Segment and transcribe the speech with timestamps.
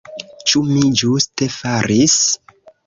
[0.51, 2.19] Ĉu mi ĝuste faris?